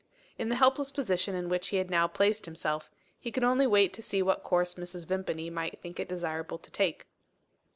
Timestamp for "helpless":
0.55-0.89